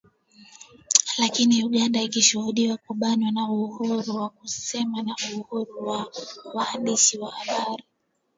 [1.17, 6.13] lakini Uganda ikishuhudia kubanwa kwa uhuru wa kusema na uhuru wa
[6.53, 7.83] waandishi habari